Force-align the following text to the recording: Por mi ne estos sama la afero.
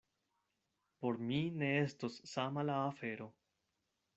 Por 0.99 1.19
mi 1.27 1.41
ne 1.63 1.69
estos 1.83 2.17
sama 2.33 2.63
la 2.71 2.79
afero. 2.87 3.29